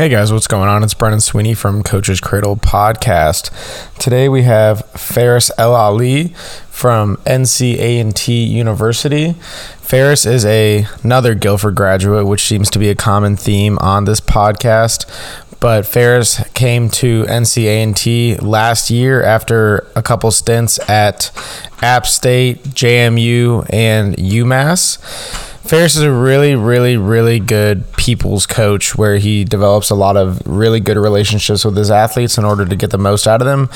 [0.00, 0.82] Hey guys, what's going on?
[0.82, 3.50] It's Brennan Sweeney from Coach's Cradle Podcast.
[3.98, 6.28] Today we have Faris El Ali
[6.70, 9.34] from NCA&T University.
[9.82, 14.22] Faris is a, another Guilford graduate, which seems to be a common theme on this
[14.22, 15.04] podcast.
[15.60, 21.30] But Faris came to NCA&T last year after a couple stints at
[21.82, 25.49] App State, JMU, and UMass.
[25.70, 30.44] Faris is a really, really, really good people's coach where he develops a lot of
[30.44, 33.70] really good relationships with his athletes in order to get the most out of them.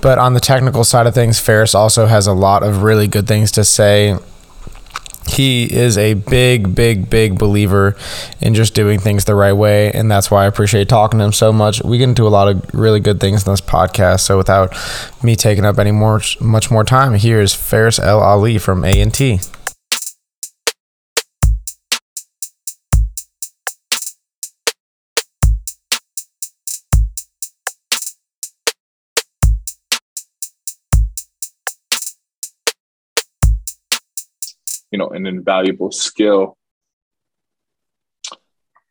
[0.00, 3.26] But on the technical side of things, Faris also has a lot of really good
[3.26, 4.16] things to say.
[5.26, 7.96] He is a big, big, big believer
[8.40, 9.90] in just doing things the right way.
[9.90, 11.82] And that's why I appreciate talking to him so much.
[11.82, 14.20] We get into a lot of really good things in this podcast.
[14.20, 14.72] So without
[15.20, 19.40] me taking up any more, much more time, here is Faris El Ali from A&T.
[34.90, 36.56] You know an invaluable skill.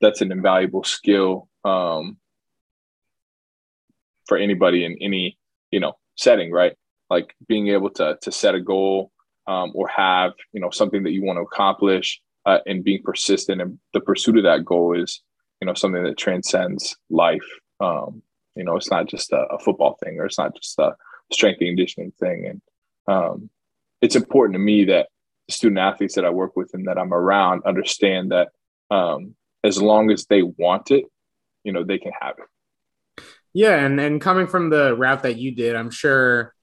[0.02, 2.18] That's an invaluable skill um,
[4.28, 5.38] for anybody in any
[5.72, 6.74] you know setting right?
[7.10, 9.12] Like being able to to set a goal
[9.48, 13.62] um, or have you know something that you want to accomplish uh, and being persistent
[13.62, 15.22] and the pursuit of that goal is
[15.62, 17.50] you know something that transcends life.
[17.80, 18.22] Um,
[18.56, 20.96] you know it's not just a, a, football thing or it's not just a
[21.32, 22.46] strength and conditioning thing.
[22.46, 22.62] And
[23.08, 23.50] um,
[24.02, 25.08] it's important to me that
[25.50, 28.50] student athletes that I work with and that I'm around understand that
[28.92, 31.06] um, as long as they want it,
[31.64, 33.24] you know, they can have it.
[33.54, 36.54] Yeah, and and coming from the route that you did, I'm sure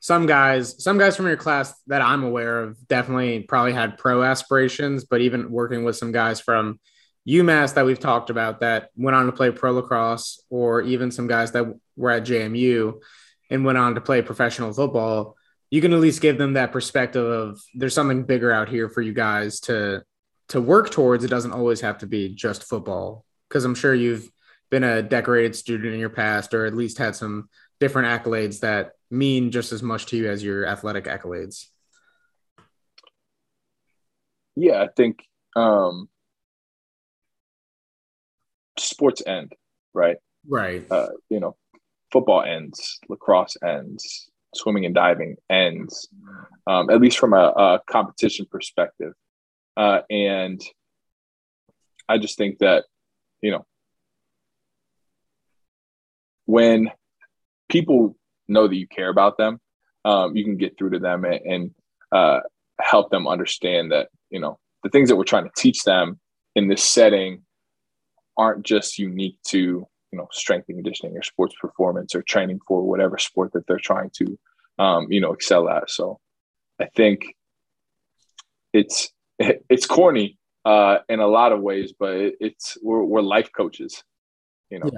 [0.00, 4.22] some guys, some guys from your class that I'm aware of, definitely probably had pro
[4.22, 5.04] aspirations.
[5.04, 6.78] But even working with some guys from
[7.28, 11.26] UMass that we've talked about that went on to play pro lacrosse, or even some
[11.26, 13.00] guys that were at JMU
[13.50, 15.36] and went on to play professional football
[15.74, 19.00] you can at least give them that perspective of there's something bigger out here for
[19.00, 20.04] you guys to
[20.46, 21.24] to work towards.
[21.24, 24.30] It doesn't always have to be just football because I'm sure you've
[24.70, 27.48] been a decorated student in your past or at least had some
[27.80, 31.66] different accolades that mean just as much to you as your athletic accolades.
[34.54, 35.24] Yeah, I think
[35.56, 36.08] um
[38.78, 39.56] sports end,
[39.92, 40.18] right?
[40.48, 40.84] Right.
[40.88, 41.56] Uh, you know,
[42.12, 46.08] football ends, lacrosse ends, swimming and diving ends,
[46.66, 49.12] um, at least from a, a competition perspective.
[49.76, 50.60] Uh, and
[52.08, 52.84] I just think that,
[53.40, 53.66] you know,
[56.46, 56.90] when
[57.68, 58.16] people
[58.46, 59.60] know that you care about them,
[60.04, 61.70] um, you can get through to them and, and
[62.12, 62.40] uh,
[62.80, 66.20] help them understand that, you know, the things that we're trying to teach them
[66.54, 67.42] in this setting
[68.36, 72.84] aren't just unique to you know strength and conditioning or sports performance or training for
[72.84, 74.38] whatever sport that they're trying to
[74.78, 75.90] um, you know excel at.
[75.90, 76.20] So
[76.80, 77.34] i think
[78.72, 84.02] it's it's corny uh, in a lot of ways but it's we're, we're life coaches
[84.70, 84.90] you know.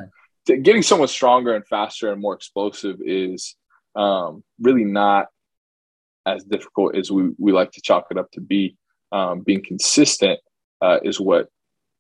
[0.49, 0.57] Yeah.
[0.57, 3.57] getting someone stronger and faster and more explosive is
[3.95, 5.27] um, really not
[6.27, 8.77] as difficult as we, we like to chalk it up to be.
[9.13, 10.41] Um, being consistent
[10.83, 11.49] uh, is what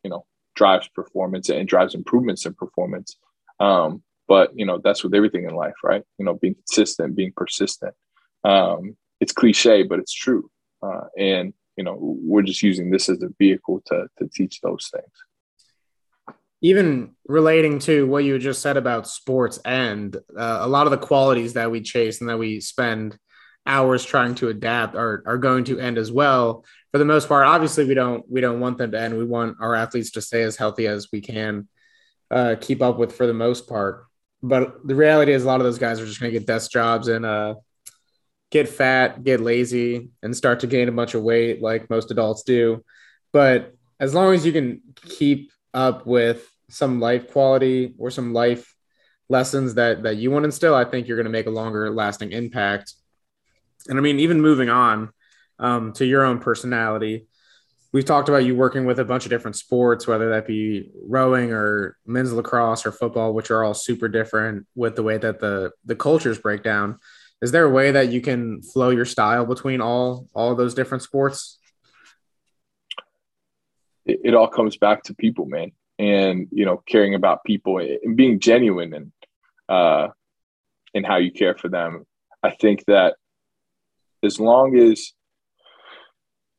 [0.03, 3.17] you know drives performance and drives improvements in performance.
[3.61, 6.03] Um, but you know that's with everything in life, right?
[6.19, 7.95] You know, being consistent, being persistent.
[8.43, 10.51] Um, it's cliche, but it's true.
[10.83, 14.91] Uh, and you know, we're just using this as a vehicle to to teach those
[14.93, 16.37] things.
[16.63, 20.99] Even relating to what you just said about sports and uh, a lot of the
[20.99, 23.17] qualities that we chase and that we spend
[23.67, 26.65] hours trying to adapt are, are going to end as well
[26.97, 29.19] for the most part obviously we don't we don't want them to end.
[29.19, 31.69] We want our athletes to stay as healthy as we can
[32.31, 34.07] uh, keep up with for the most part.
[34.43, 36.71] But the reality is a lot of those guys are just going to get desk
[36.71, 37.57] jobs and uh,
[38.51, 42.45] get fat get lazy and start to gain a bunch of weight like most adults
[42.45, 42.83] do.
[43.31, 48.75] But as long as you can keep up with some life quality or some life
[49.29, 51.91] lessons that that you want to instill i think you're going to make a longer
[51.91, 52.95] lasting impact.
[53.87, 55.11] And I mean, even moving on
[55.59, 57.27] um, to your own personality,
[57.93, 61.53] we've talked about you working with a bunch of different sports, whether that be rowing
[61.53, 65.71] or men's lacrosse or football, which are all super different with the way that the
[65.85, 66.99] the cultures break down.
[67.41, 71.03] Is there a way that you can flow your style between all all those different
[71.03, 71.59] sports?
[74.05, 78.17] It, it all comes back to people, man, and you know, caring about people and
[78.17, 79.13] being genuine and
[79.69, 80.09] uh,
[80.93, 82.07] in how you care for them.
[82.43, 83.17] I think that
[84.23, 85.13] as long as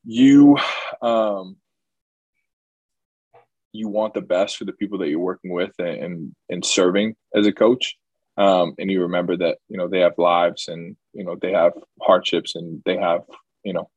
[0.07, 0.57] you
[1.01, 1.57] um,
[3.73, 7.45] you want the best for the people that you're working with and and, serving as
[7.45, 7.97] a coach.
[8.37, 11.73] Um, and you remember that you know they have lives and you know they have
[12.01, 13.21] hardships and they have
[13.65, 13.89] you know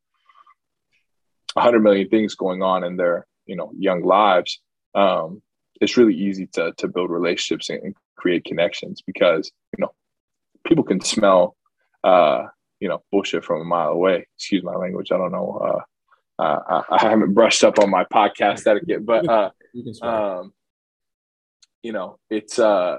[1.57, 4.61] a hundred million things going on in their you know young lives.
[4.97, 5.41] Um,
[5.81, 9.93] it's really easy to to build relationships and create connections because you know
[10.67, 11.57] people can smell
[12.03, 12.47] uh,
[12.81, 14.27] you know bullshit from a mile away.
[14.37, 15.13] Excuse my language.
[15.13, 15.61] I don't know.
[15.65, 15.83] Uh,
[16.41, 19.51] uh, I, I, haven't brushed up on my podcast etiquette, but uh,
[20.03, 20.55] um,
[21.83, 22.99] you know, it's uh,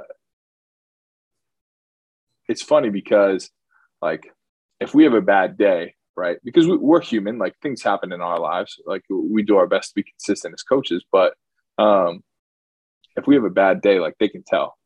[2.47, 3.49] it's funny because
[4.01, 4.31] like
[4.79, 6.37] if we have a bad day, right?
[6.43, 8.79] Because we, we're human, like things happen in our lives.
[8.85, 11.33] Like we do our best to be consistent as coaches, but
[11.79, 12.23] um,
[13.15, 14.77] if we have a bad day, like they can tell.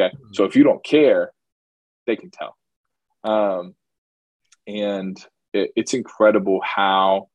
[0.00, 0.32] Okay, mm-hmm.
[0.34, 1.32] so if you don't care,
[2.06, 2.56] they can tell.
[3.24, 3.74] Um,
[4.68, 5.18] and
[5.52, 7.28] it, it's incredible how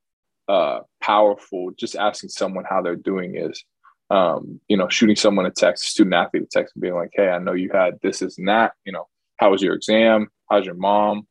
[0.47, 3.63] uh, powerful just asking someone how they're doing is.
[4.11, 7.29] Um, you know, shooting someone a text, student athlete a text, and being like, "Hey,
[7.29, 8.73] I know you had this, is that.
[8.85, 9.07] You know,
[9.37, 10.27] how was your exam?
[10.47, 11.25] How's your mom?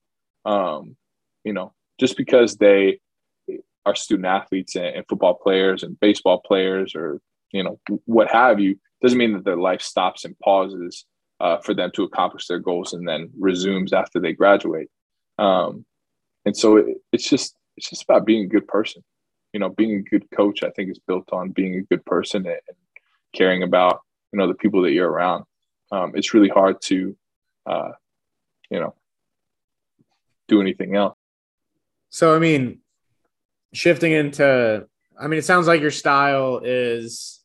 [0.45, 0.97] Um,
[1.45, 2.99] you know, just because they
[3.87, 7.21] are student athletes and, and football players and baseball players or
[7.53, 11.05] you know what have you doesn't mean that their life stops and pauses
[11.41, 14.89] uh, for them to accomplish their goals and then resumes after they graduate.
[15.39, 15.85] Um,
[16.47, 19.03] and so it, it's just it's just about being a good person.
[19.53, 22.47] You know, being a good coach, I think, is built on being a good person
[22.47, 22.59] and,
[23.35, 24.01] caring about
[24.33, 25.45] you know the people that you're around.
[25.91, 27.17] Um, it's really hard to,
[27.67, 27.91] uh,
[28.71, 28.95] you know,
[30.49, 31.17] do anything else.
[32.11, 32.79] So, I mean,
[33.73, 34.87] shifting into,
[35.21, 37.41] I mean, it sounds like your style is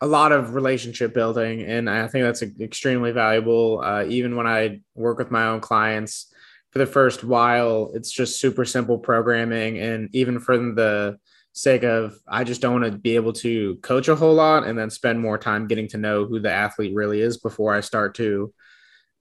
[0.00, 3.80] a lot of relationship building, and I think that's extremely valuable.
[3.82, 6.32] Uh, even when I work with my own clients,
[6.70, 9.78] for the first while, it's just super simple programming.
[9.78, 11.18] And even for the
[11.52, 14.78] sake of, I just don't want to be able to coach a whole lot and
[14.78, 18.14] then spend more time getting to know who the athlete really is before I start
[18.16, 18.52] to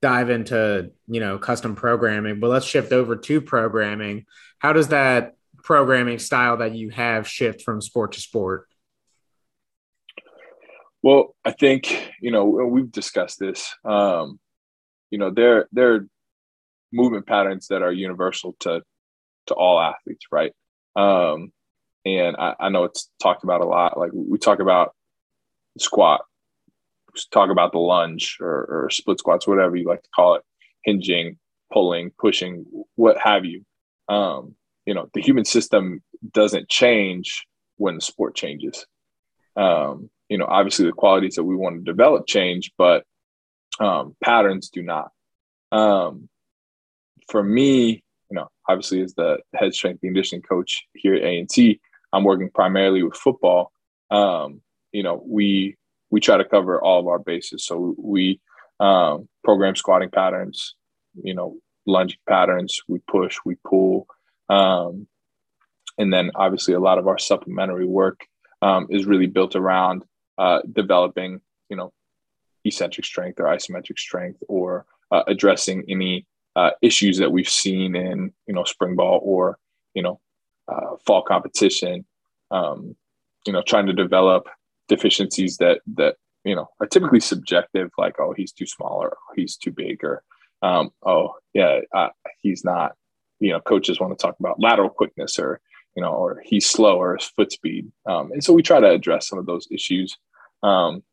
[0.02, 2.40] dive into, you know, custom programming.
[2.40, 4.26] But let's shift over to programming.
[4.60, 8.68] How does that programming style that you have shift from sport to sport?
[11.04, 13.74] Well, I think you know we've discussed this.
[13.86, 14.40] Um,
[15.10, 16.08] you know, there there
[16.92, 18.82] movement patterns that are universal to
[19.48, 20.54] to all athletes, right?
[20.96, 21.52] Um,
[22.06, 23.98] and I, I know it's talked about a lot.
[23.98, 24.94] Like we talk about
[25.78, 26.22] squat,
[27.32, 30.44] talk about the lunge or, or split squats, whatever you like to call it,
[30.84, 31.38] hinging,
[31.72, 33.66] pulling, pushing, what have you.
[34.08, 34.56] Um,
[34.86, 36.02] you know, the human system
[36.32, 37.46] doesn't change
[37.78, 38.86] when the sport changes.
[39.56, 43.04] Um, you know, obviously the qualities that we want to develop change, but
[43.80, 45.12] um, patterns do not.
[45.72, 46.30] Um,
[47.30, 51.80] for me, you know, obviously as the head strength conditioning coach here at A&T,
[52.14, 53.72] I'm working primarily with football.
[54.10, 55.76] Um, you know, we
[56.10, 57.66] we try to cover all of our bases.
[57.66, 58.40] So we
[58.80, 60.76] um, program squatting patterns,
[61.22, 62.82] you know, lunging patterns.
[62.88, 64.08] We push, we pull,
[64.50, 65.08] um,
[65.98, 68.22] and then obviously a lot of our supplementary work
[68.62, 70.04] um, is really built around
[70.38, 71.92] uh, developing, you know,
[72.64, 76.26] eccentric strength or isometric strength, or uh, addressing any
[76.58, 79.58] uh, issues that we've seen in you know spring ball or
[79.94, 80.20] you know
[80.68, 82.04] uh, fall competition.
[82.50, 82.96] Um,
[83.46, 84.48] you know, trying to develop
[84.90, 89.56] deficiencies that that you know are typically subjective, like oh he's too small or he's
[89.56, 90.24] too big or
[90.64, 92.10] um, oh yeah uh,
[92.42, 92.94] he's not.
[93.40, 95.62] You know, coaches want to talk about lateral quickness or
[95.96, 98.90] you know or he's slow or his foot speed, um, and so we try to
[98.90, 100.18] address some of those issues,
[100.64, 101.04] um,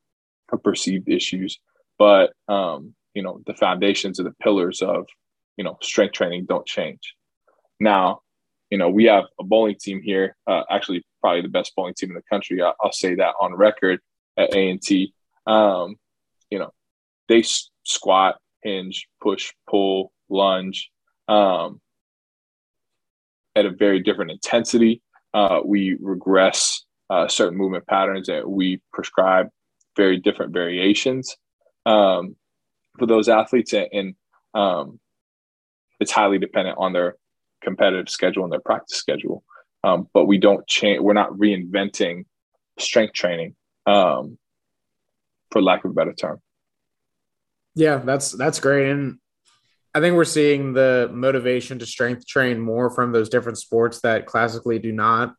[0.62, 1.60] perceived issues.
[1.98, 5.06] But um, you know, the foundations or the pillars of
[5.56, 7.14] you know, strength training don't change.
[7.80, 8.20] Now,
[8.70, 12.10] you know, we have a bowling team here, uh, actually probably the best bowling team
[12.10, 12.62] in the country.
[12.62, 14.00] I, will say that on record
[14.36, 15.14] at A&T.
[15.46, 15.96] Um,
[16.50, 16.70] you know,
[17.28, 20.90] they s- squat, hinge, push, pull, lunge
[21.28, 21.80] um,
[23.54, 25.02] at a very different intensity.
[25.32, 29.48] Uh, we regress uh, certain movement patterns that we prescribe
[29.96, 31.36] very different variations
[31.86, 32.36] um,
[32.98, 33.72] for those athletes.
[33.72, 34.14] And, and
[34.54, 35.00] um,
[36.04, 37.16] it's highly dependent on their
[37.62, 39.42] competitive schedule and their practice schedule.
[39.82, 41.00] Um, but we don't change.
[41.00, 42.26] We're not reinventing
[42.78, 43.56] strength training,
[43.86, 44.36] um,
[45.50, 46.42] for lack of a better term.
[47.74, 49.18] Yeah, that's that's great, and
[49.94, 54.26] I think we're seeing the motivation to strength train more from those different sports that
[54.26, 55.34] classically do not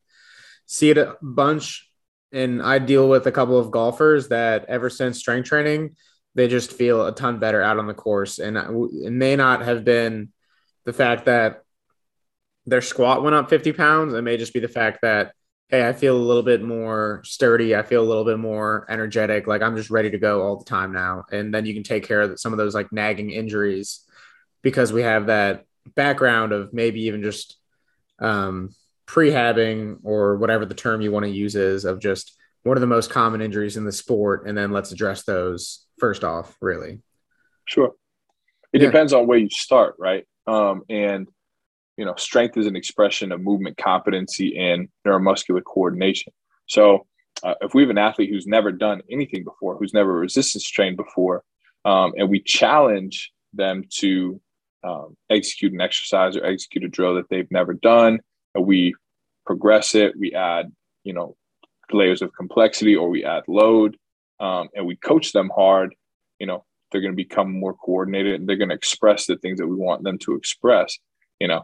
[0.65, 1.87] see it a bunch.
[2.31, 5.95] And I deal with a couple of golfers that ever since strength training,
[6.33, 9.85] they just feel a ton better out on the course, and it may not have
[9.85, 10.31] been
[10.85, 11.63] the fact that
[12.65, 14.13] their squat went up 50 pounds.
[14.13, 15.33] It may just be the fact that
[15.69, 17.75] hey, I feel a little bit more sturdy.
[17.75, 19.47] I feel a little bit more energetic.
[19.47, 21.25] Like I'm just ready to go all the time now.
[21.31, 24.01] And then you can take care of some of those like nagging injuries
[24.61, 25.65] because we have that
[25.95, 27.57] background of maybe even just
[28.19, 28.69] um,
[29.07, 32.87] prehabbing or whatever the term you want to use is of just what are the
[32.87, 37.01] most common injuries in the sport and then let's address those first off really
[37.65, 37.93] sure
[38.73, 38.87] it yeah.
[38.87, 41.27] depends on where you start right um, and
[41.97, 46.33] you know strength is an expression of movement competency and neuromuscular coordination.
[46.67, 47.05] So
[47.43, 50.97] uh, if we have an athlete who's never done anything before who's never resistance trained
[50.97, 51.43] before
[51.83, 54.39] um, and we challenge them to
[54.83, 58.19] um, execute an exercise or execute a drill that they've never done
[58.53, 58.93] and we
[59.45, 60.71] progress it we add
[61.03, 61.35] you know
[61.91, 63.97] layers of complexity or we add load
[64.39, 65.95] um, and we coach them hard,
[66.39, 69.59] you know, they're going to become more coordinated and they're going to express the things
[69.59, 70.97] that we want them to express.
[71.41, 71.63] You know,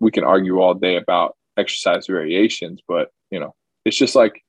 [0.00, 4.42] we can argue all day about exercise variations, but, you know, it's just like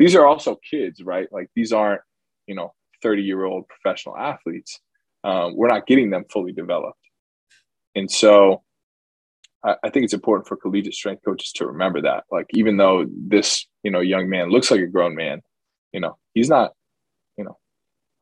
[0.00, 1.28] these are also kids, right?
[1.30, 2.00] Like these aren't,
[2.48, 2.74] you know,
[3.04, 4.80] 30 year old professional athletes.
[5.22, 6.98] Um, we're not getting them fully developed.
[7.94, 8.64] And so
[9.62, 12.24] I, think it's important for collegiate strength coaches to remember that.
[12.32, 15.40] Like, even though this, you know, young man looks like a grown man,
[15.92, 16.72] you know, he's not,
[17.38, 17.58] you know,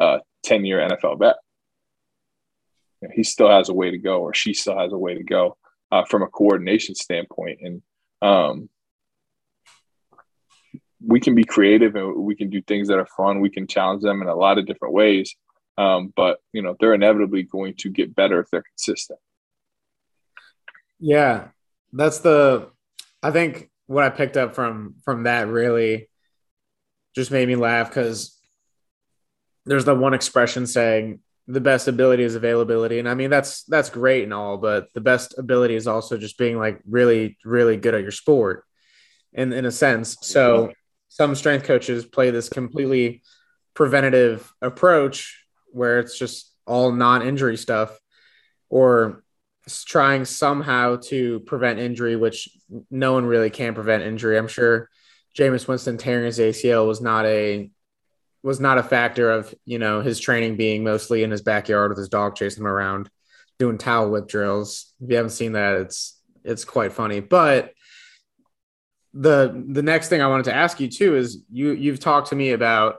[0.00, 1.36] a 10 year NFL vet.
[3.12, 5.56] He still has a way to go, or she still has a way to go
[5.92, 7.58] uh, from a coordination standpoint.
[7.60, 7.82] And
[8.22, 8.68] um,
[11.06, 13.40] we can be creative and we can do things that are fun.
[13.40, 15.34] We can challenge them in a lot of different ways.
[15.76, 19.18] Um, but you know, they're inevitably going to get better if they're consistent.
[21.00, 21.48] Yeah,
[21.92, 22.70] that's the.
[23.22, 26.08] I think what I picked up from from that really
[27.14, 28.33] just made me laugh because
[29.66, 33.90] there's the one expression saying the best ability is availability and i mean that's that's
[33.90, 37.94] great and all but the best ability is also just being like really really good
[37.94, 38.64] at your sport
[39.32, 40.72] in in a sense so
[41.08, 43.22] some strength coaches play this completely
[43.74, 47.98] preventative approach where it's just all non-injury stuff
[48.70, 49.24] or
[49.84, 52.48] trying somehow to prevent injury, which
[52.90, 54.36] no one really can prevent injury.
[54.36, 54.88] I'm sure
[55.36, 57.70] Jameis Winston tearing his ACL was not a
[58.44, 61.98] was not a factor of you know his training being mostly in his backyard with
[61.98, 63.10] his dog chasing him around
[63.58, 64.92] doing towel whip drills.
[65.00, 67.20] If you haven't seen that, it's it's quite funny.
[67.20, 67.72] But
[69.14, 72.36] the the next thing I wanted to ask you too is you you've talked to
[72.36, 72.96] me about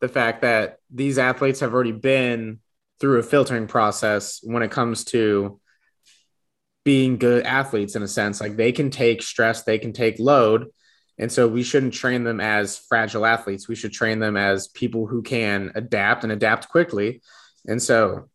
[0.00, 2.58] the fact that these athletes have already been
[3.00, 5.60] through a filtering process when it comes to
[6.84, 8.40] being good athletes in a sense.
[8.40, 10.66] Like they can take stress, they can take load.
[11.18, 13.68] And so we shouldn't train them as fragile athletes.
[13.68, 17.22] We should train them as people who can adapt and adapt quickly.
[17.66, 18.28] And so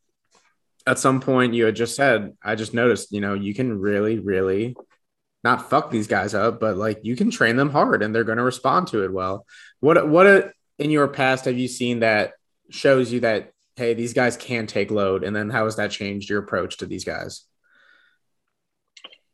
[0.85, 4.19] at some point you had just said, I just noticed, you know, you can really,
[4.19, 4.75] really
[5.43, 8.37] not fuck these guys up, but like you can train them hard and they're going
[8.37, 9.45] to respond to it well.
[9.79, 12.33] What, what in your past have you seen that
[12.69, 15.23] shows you that, hey, these guys can take load?
[15.23, 17.45] And then how has that changed your approach to these guys?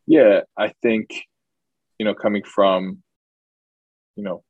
[0.06, 1.10] Yeah, I think,
[1.98, 3.02] you know, coming from,
[4.20, 4.44] you know,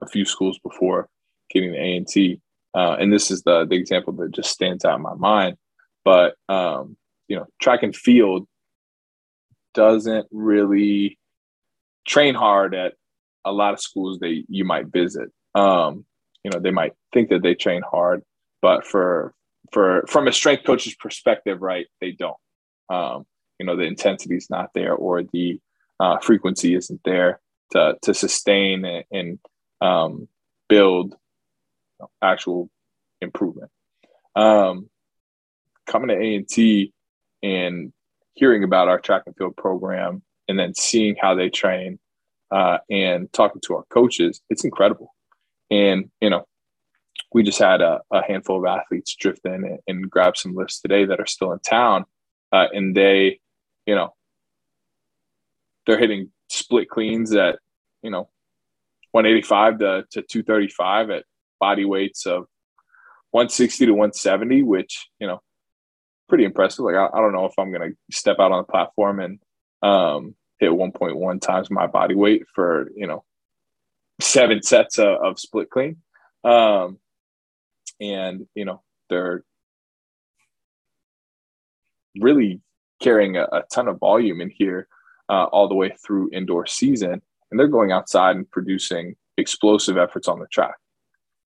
[0.00, 1.08] a few schools before
[1.50, 2.40] getting the A and T,
[2.74, 5.56] uh, and this is the the example that just stands out in my mind.
[6.04, 8.46] But um, you know, track and field
[9.74, 11.18] doesn't really
[12.06, 12.94] train hard at
[13.44, 15.30] a lot of schools that you might visit.
[15.56, 16.04] Um,
[16.44, 18.22] you know, they might think that they train hard,
[18.62, 19.34] but for
[19.72, 22.36] for from a strength coach's perspective, right, they don't.
[22.88, 23.26] Um,
[23.58, 25.60] you know the intensity is not there or the
[26.00, 29.38] uh, frequency isn't there to to sustain and, and
[29.80, 30.28] um,
[30.68, 31.16] build
[32.22, 32.70] actual
[33.20, 33.70] improvement.
[34.34, 34.88] Um,
[35.86, 36.92] coming to A and T
[37.42, 37.92] and
[38.34, 41.98] hearing about our track and field program, and then seeing how they train,
[42.50, 45.14] uh, and talking to our coaches, it's incredible.
[45.70, 46.46] And you know,
[47.32, 50.80] we just had a, a handful of athletes drift in and, and, grab some lifts
[50.80, 52.04] today that are still in town,
[52.52, 53.40] uh, and they
[53.86, 54.14] you know,
[55.86, 57.58] they're hitting split cleans at,
[58.02, 58.28] you know,
[59.12, 61.24] 185 to, to 235 at
[61.58, 62.46] body weights of
[63.30, 65.40] 160 to 170, which, you know,
[66.28, 66.84] pretty impressive.
[66.84, 69.38] Like, I, I don't know if I'm going to step out on the platform and
[69.82, 73.24] um, hit 1.1 times my body weight for, you know,
[74.20, 75.98] seven sets of, of split clean.
[76.44, 76.98] Um,
[78.00, 79.44] and, you know, they're
[82.16, 82.60] really
[83.00, 84.88] carrying a, a ton of volume in here
[85.30, 90.28] uh, all the way through indoor season, and they're going outside and producing explosive efforts
[90.28, 90.76] on the track.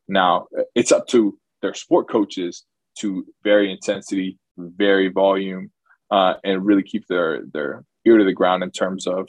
[0.08, 2.64] Now it's up to their sport coaches
[3.00, 5.70] to vary intensity, vary volume,
[6.10, 9.28] uh, and really keep their their ear to the ground in terms of,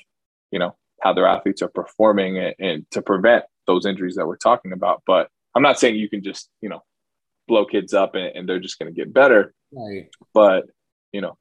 [0.51, 4.35] you know, how their athletes are performing and, and to prevent those injuries that we're
[4.49, 5.01] talking about.
[5.07, 6.81] But I'm not saying you can just, you know,
[7.47, 9.53] blow kids up and, and they're just going to get better.
[9.71, 10.09] Right.
[10.33, 10.65] But,
[11.13, 11.37] you know,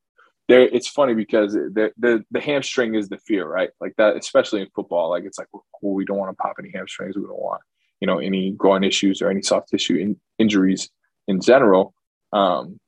[0.49, 3.71] there it's funny because the, the the hamstring is the fear, right?
[3.81, 5.11] Like that, especially in football.
[5.11, 7.17] Like it's like, well, we don't want to pop any hamstrings.
[7.17, 7.63] We don't want,
[8.01, 10.91] you know, any groin issues or any soft tissue in, injuries
[11.29, 11.95] in general.
[12.33, 12.79] Um,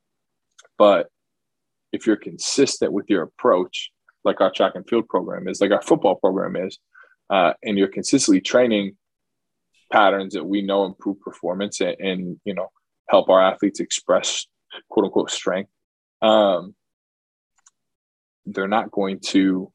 [0.77, 1.09] but
[1.93, 3.91] if you're consistent with your approach,
[4.25, 6.79] like our track and field program is, like our football program is,
[7.31, 8.97] uh, and you're consistently training
[9.91, 12.69] patterns that we know improve performance and, and you know
[13.09, 14.47] help our athletes express
[14.89, 15.71] quote unquote strength
[16.23, 16.75] um,
[18.47, 19.73] they're not going to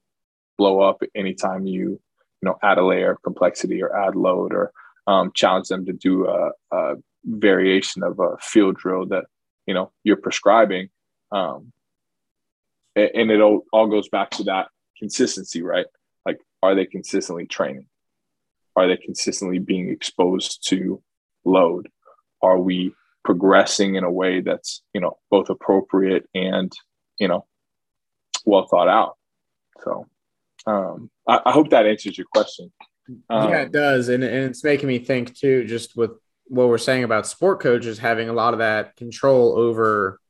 [0.58, 4.72] blow up anytime you you know add a layer of complexity or add load or
[5.06, 9.24] um, challenge them to do a, a, variation of a field drill that
[9.66, 10.88] you know you're prescribing.
[11.30, 11.72] Um,
[12.94, 15.86] and it all, all goes back to that consistency right?
[16.26, 17.86] Like are they consistently training?
[18.76, 21.02] Are they consistently being exposed to
[21.44, 21.88] load?
[22.42, 26.72] Are we progressing in a way that's, you know, both appropriate and,
[27.18, 27.46] you know,
[28.46, 29.16] well thought out?
[29.82, 30.06] So
[30.66, 32.72] um, I, I hope that answers your question.
[33.28, 34.08] Um, yeah, it does.
[34.08, 36.12] And, and it's making me think too, just with
[36.46, 40.20] what we're saying about sport coaches having a lot of that control over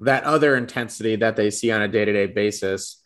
[0.00, 3.02] that other intensity that they see on a day to day basis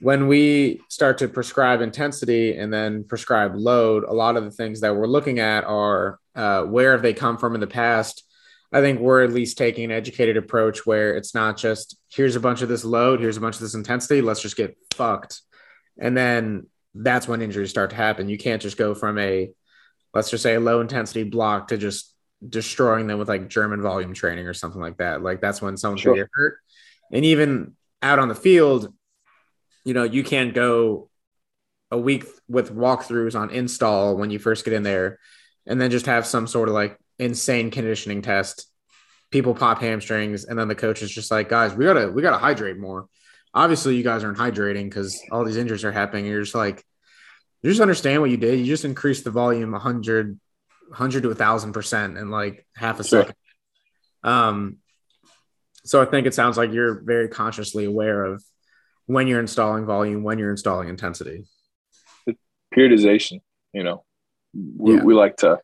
[0.00, 4.80] when we start to prescribe intensity and then prescribe load, a lot of the things
[4.80, 8.22] that we're looking at are uh, where have they come from in the past.
[8.74, 12.40] I think we're at least taking an educated approach where it's not just here's a
[12.40, 15.42] bunch of this load, here's a bunch of this intensity, let's just get fucked.
[15.96, 18.28] And then that's when injuries start to happen.
[18.28, 19.52] You can't just go from a,
[20.12, 22.12] let's just say a low intensity block to just
[22.46, 25.22] destroying them with like German volume training or something like that.
[25.22, 26.14] Like that's when someone's sure.
[26.14, 26.58] gonna get hurt.
[27.12, 28.92] And even out on the field,
[29.84, 31.10] you know, you can't go
[31.92, 35.20] a week with walkthroughs on install when you first get in there
[35.64, 38.66] and then just have some sort of like insane conditioning test.
[39.30, 42.38] People pop hamstrings, and then the coach is just like, guys, we gotta we gotta
[42.38, 43.06] hydrate more.
[43.52, 46.26] Obviously, you guys aren't hydrating because all these injuries are happening.
[46.26, 46.84] You're just like,
[47.62, 48.58] you just understand what you did.
[48.58, 50.38] You just increased the volume 100,
[50.88, 53.20] 100 to a thousand percent in like half a sure.
[53.20, 53.36] second.
[54.22, 54.78] Um,
[55.84, 58.42] so I think it sounds like you're very consciously aware of
[59.06, 61.46] when you're installing volume, when you're installing intensity.
[62.74, 63.40] Periodization,
[63.72, 64.04] you know,
[64.54, 65.02] we, yeah.
[65.02, 65.60] we like to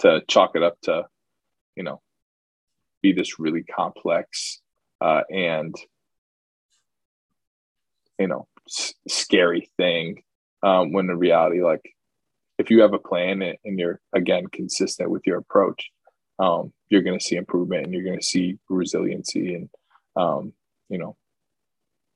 [0.00, 1.04] to chalk it up to,
[1.76, 2.00] you know,
[3.02, 4.60] be this really complex
[5.00, 5.74] uh, and
[8.18, 10.22] you know s- scary thing
[10.62, 11.94] um, when in reality like
[12.58, 15.90] if you have a plan and you're again consistent with your approach
[16.38, 19.68] um, you're going to see improvement and you're going to see resiliency and
[20.16, 20.52] um,
[20.88, 21.16] you know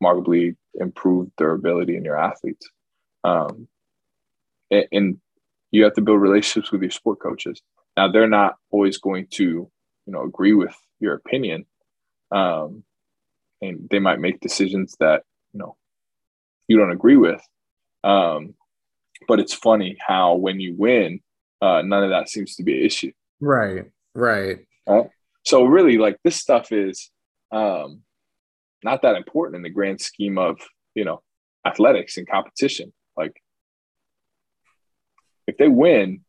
[0.01, 2.69] markedly improve durability in your athletes.
[3.25, 3.69] Um,
[4.71, 5.21] and, and,
[5.71, 7.61] you have to build relationships with your sport coaches.
[7.97, 11.67] Now they're not always going to, you know, agree with your opinion,
[12.31, 12.85] um,
[13.61, 15.77] and they might make decisions that you know
[16.69, 17.41] you don't agree with.
[18.05, 18.55] Um,
[19.27, 21.21] but it's funny how when you win,
[21.61, 23.13] uh, none of that seems to be an issue.
[23.41, 23.85] Right.
[24.15, 24.59] Right.
[24.87, 25.09] right?
[25.45, 27.11] So really, like this stuff is
[27.51, 28.03] um,
[28.85, 30.61] not that important in the grand scheme of
[30.95, 31.23] you know
[31.67, 33.43] athletics and competition like
[35.59, 36.21] if they win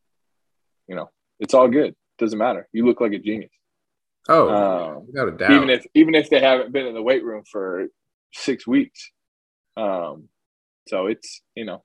[0.87, 1.95] you know it's all good.
[2.17, 2.67] Doesn't matter.
[2.73, 3.51] You look like a genius.
[4.27, 5.51] Oh um, without a doubt.
[5.51, 7.87] even if even if they haven't been in the weight room for
[8.33, 9.11] six weeks.
[9.77, 10.27] Um
[10.87, 11.83] so it's you know.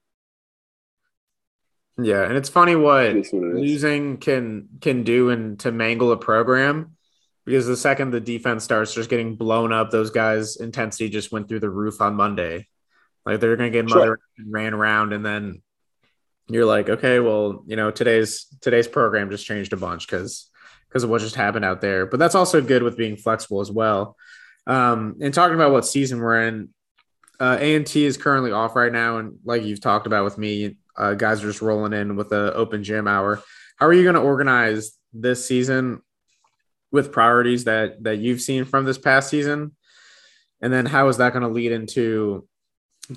[1.96, 6.16] Yeah and it's funny what, what it losing can can do and to mangle a
[6.16, 6.96] program
[7.44, 11.48] because the second the defense starts just getting blown up, those guys' intensity just went
[11.48, 12.66] through the roof on Monday.
[13.26, 14.46] Like they're gonna get mother sure.
[14.50, 15.62] ran around, and then
[16.48, 20.50] you're like, okay, well, you know, today's today's program just changed a bunch because
[20.88, 22.07] because of what just happened out there.
[22.07, 24.16] But that's also good with being flexible as well.
[24.66, 26.68] Um, and talking about what season we're in,
[27.40, 31.14] uh, A&T is currently off right now, and like you've talked about with me, uh,
[31.14, 33.42] guys are just rolling in with the open gym hour.
[33.76, 36.00] How are you going to organize this season
[36.92, 39.72] with priorities that that you've seen from this past season
[40.64, 42.46] and then how is that going to lead into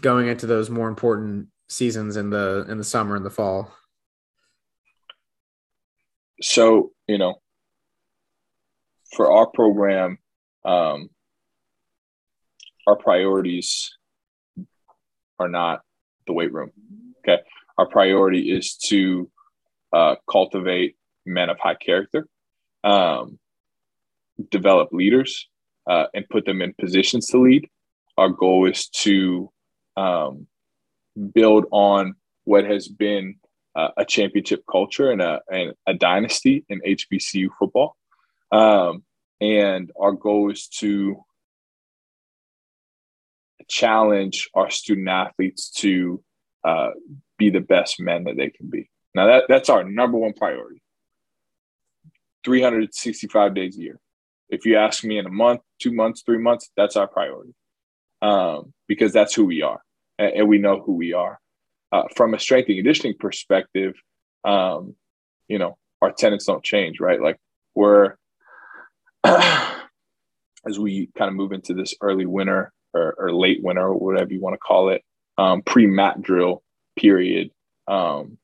[0.02, 3.72] going into those more important seasons in the in the summer and the fall
[6.42, 7.36] so you know
[9.16, 10.18] for our program
[10.66, 11.10] um
[12.88, 13.92] our priorities
[15.40, 15.82] are not
[16.26, 16.72] the weight room
[17.20, 17.42] okay
[17.78, 19.30] our priority is to
[19.94, 22.28] uh, cultivate men of high character
[22.84, 23.40] um,
[24.52, 25.48] develop leaders
[25.90, 27.68] uh, and put them in positions to lead.
[28.18, 29.52] Our goal is to
[29.96, 30.48] um,
[31.18, 33.36] build on what has been
[33.76, 37.96] uh, a championship culture and a, and a dynasty in HBCU football.
[38.52, 39.04] Um,
[39.40, 41.24] and our goal is to
[43.68, 46.24] challenge our student athletes to
[46.64, 46.90] uh,
[47.38, 48.90] be the best men that they can be.
[49.14, 50.82] Now, that, that's our number one priority
[52.46, 54.00] 365 days a year.
[54.50, 57.54] If you ask me in a month, two months, three months, that's our priority
[58.22, 59.82] um, because that's who we are
[60.18, 61.40] and, and we know who we are.
[61.92, 63.96] Uh, from a strength and conditioning perspective,
[64.44, 64.96] um,
[65.48, 67.22] you know, our tenants don't change, right?
[67.22, 67.40] Like
[67.76, 68.16] we're,
[69.24, 74.34] as we kind of move into this early winter or, or late winter or whatever
[74.34, 75.04] you want to call it,
[75.38, 76.64] um, pre mat drill
[76.98, 77.52] period,
[77.88, 78.38] um,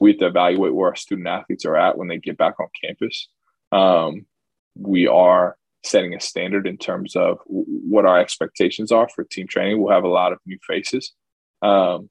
[0.00, 2.68] we have to evaluate where our student athletes are at when they get back on
[2.84, 3.28] campus.
[3.72, 4.26] Um,
[4.74, 9.80] we are setting a standard in terms of what our expectations are for team training.
[9.80, 11.12] We'll have a lot of new faces.
[11.62, 12.10] Um,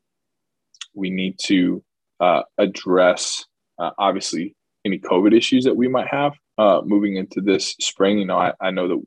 [0.94, 1.84] we need to
[2.20, 3.46] uh, address,
[3.78, 8.20] uh, obviously, any COVID issues that we might have uh, moving into this spring.
[8.20, 9.04] You know, I, I, know that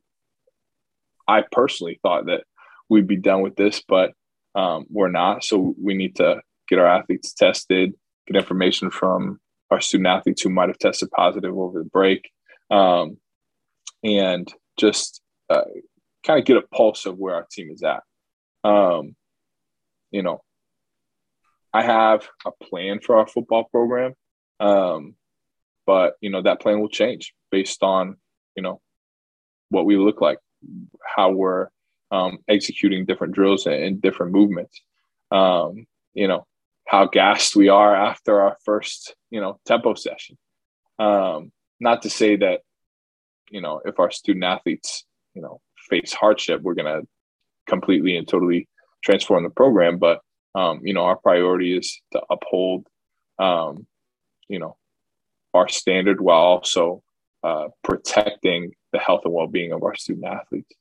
[1.27, 2.45] I personally thought that
[2.89, 4.13] we'd be done with this, but
[4.55, 5.45] um, we're not.
[5.45, 7.95] So we need to get our athletes tested,
[8.27, 9.41] get information from
[9.71, 12.31] our student athletes who might have tested positive over the break,
[12.71, 13.19] um,
[14.03, 15.65] and just uh,
[16.25, 18.03] kind of get a pulse of where our team is at.
[18.65, 19.17] Um,
[20.11, 20.43] you know,
[21.73, 24.15] I have a plan for our football program,
[24.61, 25.15] um,
[25.87, 28.17] but you know that plan will change based on
[28.57, 28.81] you know
[29.71, 30.39] what we look like,
[31.17, 31.69] how we're
[32.11, 34.81] um, executing different drills and, and different movements.
[35.31, 36.47] Um, you know,
[36.87, 40.39] how gassed we are after our first, you know, tempo session.
[40.99, 42.61] Um, not to say that,
[43.51, 47.07] you know, if our student athletes, you know, face hardship, we're going to
[47.67, 48.69] completely and totally
[49.05, 49.99] transform the program.
[49.99, 50.21] But,
[50.55, 52.87] um, you know, our priority is to uphold,
[53.39, 53.87] um,
[54.49, 54.77] you know,
[55.55, 57.03] our standard while also
[57.43, 60.75] uh, protecting the health and well-being of our student athletes.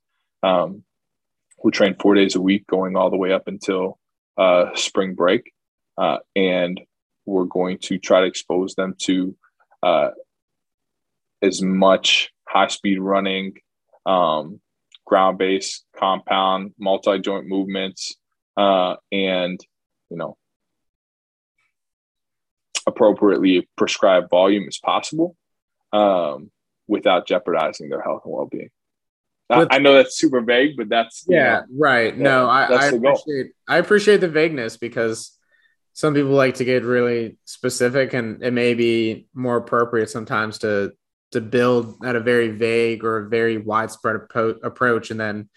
[0.43, 0.83] Um,
[1.63, 3.97] we train four days a week, going all the way up until
[4.37, 5.53] uh, spring break
[5.97, 6.79] uh, and
[7.25, 9.35] we're going to try to expose them to
[9.83, 10.09] uh,
[11.41, 13.53] as much high speed running,
[14.05, 14.59] um,
[15.05, 18.15] ground based, compound, multi joint movements,
[18.55, 19.59] uh, and
[20.09, 20.37] you know
[22.87, 25.35] appropriately prescribed volume as possible
[25.91, 26.49] um,
[26.87, 28.69] without jeopardizing their health and well being.
[29.49, 32.15] I know that's super vague, but that's yeah, know, right.
[32.15, 35.37] Yeah, no, I, I appreciate I appreciate the vagueness because
[35.93, 40.91] some people like to get really specific and it may be more appropriate sometimes to
[41.31, 44.15] to build at a very vague or a very widespread
[44.63, 45.49] approach and then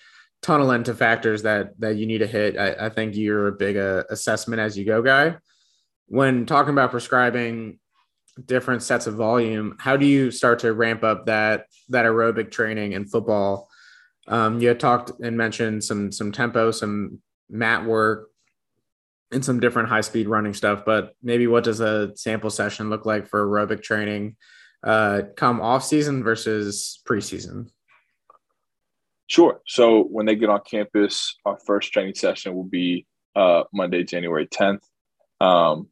[0.43, 2.57] tunnel into factors that that you need to hit.
[2.57, 5.37] I, I think you're a big uh, assessment as you go guy.
[6.07, 7.79] When talking about prescribing
[8.47, 12.93] different sets of volume how do you start to ramp up that that aerobic training
[12.93, 13.69] in football?
[14.27, 18.31] Um, you had talked and mentioned some some tempo some mat work
[19.33, 20.85] and some different high speed running stuff.
[20.85, 24.37] But maybe what does a sample session look like for aerobic training
[24.83, 27.71] uh, come off season versus preseason?
[29.27, 29.61] Sure.
[29.66, 34.47] So when they get on campus, our first training session will be uh, Monday, January
[34.47, 34.83] 10th.
[35.40, 35.88] Um,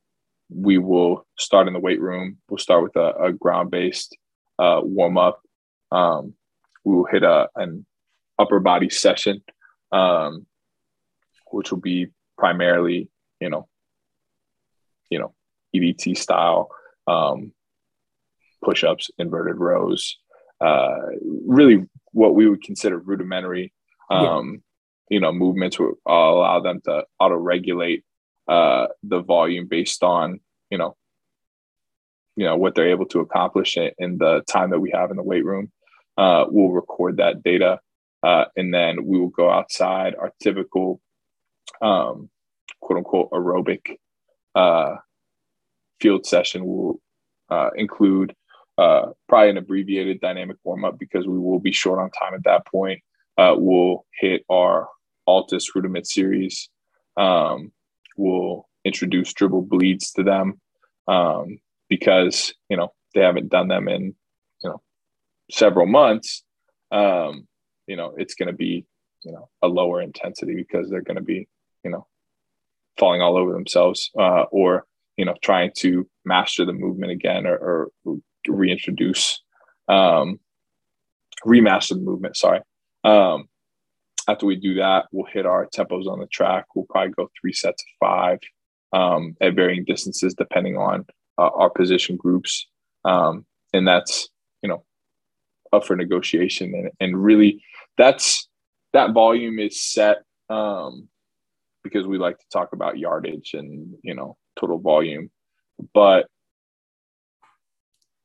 [0.51, 2.38] we will start in the weight room.
[2.48, 4.16] We'll start with a, a ground based
[4.59, 5.40] uh, warm up.
[5.92, 6.35] Um,
[6.85, 7.87] we will hit a, an
[8.38, 9.42] upper body session,
[9.92, 10.46] um,
[11.51, 13.09] which will be primarily
[13.40, 13.68] you know,
[15.11, 15.35] you know,
[15.74, 16.70] EDT style
[17.07, 17.53] um,
[18.64, 20.18] push-ups, inverted rows,
[20.61, 20.99] uh,
[21.47, 23.73] really what we would consider rudimentary,
[24.11, 24.62] um,
[25.11, 25.16] yeah.
[25.16, 28.05] you know, movements will allow them to auto-regulate
[28.49, 30.40] uh, the volume based on,
[30.71, 30.97] you know,
[32.37, 35.16] you know what they're able to accomplish in, in the time that we have in
[35.16, 35.73] the weight room.
[36.16, 37.81] Uh, we'll record that data,
[38.23, 40.14] uh, and then we will go outside.
[40.14, 41.01] Our typical
[41.83, 42.31] um,
[42.81, 43.97] quote unquote aerobic
[44.55, 44.97] uh,
[46.01, 47.01] field session will
[47.51, 48.35] uh, include
[48.79, 52.45] uh, probably an abbreviated dynamic warm up because we will be short on time at
[52.45, 53.03] that point.
[53.37, 54.88] Uh, we'll hit our
[55.27, 56.69] Altis rudiment series.
[57.17, 57.73] Um,
[58.17, 60.61] we'll introduce dribble bleeds to them
[61.09, 64.14] um, because you know they haven't done them in
[64.62, 64.81] you know
[65.51, 66.45] several months.
[66.93, 67.49] Um,
[67.88, 68.87] you know it's going to be
[69.25, 71.49] you know a lower intensity because they're going to be
[71.85, 72.07] you know
[72.97, 74.87] falling all over themselves uh, or
[75.17, 77.57] you know trying to master the movement again or,
[78.05, 79.42] or reintroduce
[79.88, 80.38] um,
[81.46, 82.61] remaster the movement sorry
[83.05, 83.48] um,
[84.29, 87.53] after we do that we'll hit our tempos on the track we'll probably go three
[87.53, 88.38] sets of five
[88.92, 91.05] um, at varying distances depending on
[91.38, 92.66] uh, our position groups.
[93.05, 94.29] Um, and that's,
[94.62, 94.85] you know,
[95.72, 96.74] up for negotiation.
[96.74, 97.62] And, and really,
[97.96, 98.48] that's
[98.92, 101.09] that volume is set um,
[101.85, 105.31] because we like to talk about yardage and, you know, total volume.
[105.94, 106.27] But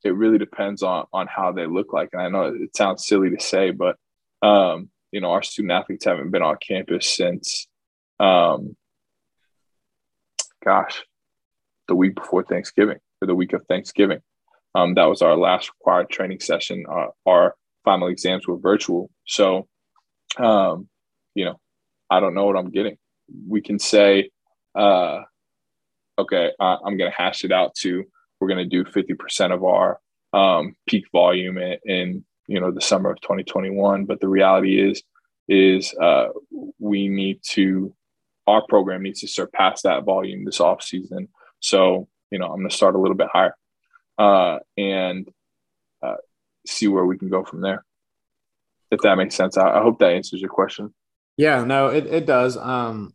[0.03, 2.09] it really depends on on how they look like.
[2.13, 3.97] And I know it sounds silly to say, but
[4.41, 7.67] um, you know, our student athletes haven't been on campus since
[8.19, 8.75] um,
[10.63, 11.03] gosh,
[11.87, 14.19] the week before Thanksgiving or the week of Thanksgiving.
[14.75, 16.85] Um, that was our last required training session.
[16.89, 19.09] Uh, our final exams were virtual.
[19.27, 19.67] So,
[20.37, 20.87] um,
[21.35, 21.59] you know,
[22.09, 22.97] I don't know what I'm getting.
[23.47, 24.31] We can say,
[24.75, 25.21] uh,
[26.17, 28.05] okay, uh, I'm going to hash it out to
[28.39, 29.99] we're going to do 50% of our
[30.33, 35.01] um, peak volume in, in, you know the summer of 2021 but the reality is
[35.47, 36.27] is uh,
[36.79, 37.93] we need to
[38.47, 41.29] our program needs to surpass that volume this off season.
[41.59, 43.55] So you know i'm going to start a little bit higher
[44.17, 45.29] uh, and
[46.01, 46.15] uh,
[46.67, 47.85] see where we can go from there.
[48.91, 49.57] If that makes sense.
[49.57, 50.93] I, I hope that answers your question.
[51.37, 52.57] Yeah no it, it does.
[52.57, 53.13] Um